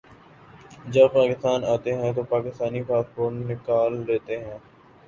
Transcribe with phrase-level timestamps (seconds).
[0.87, 4.57] جب پاکستان آتے ہیں تو پاکستانی پاسپورٹ نکال لیتے ہیں